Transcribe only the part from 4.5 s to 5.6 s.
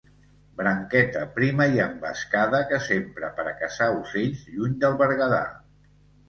lluny del Berguedà.